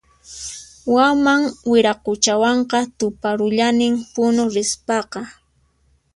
[0.93, 1.41] Waman
[1.71, 5.21] Wiraquchawanqa tuparullanin Punuta rispaqa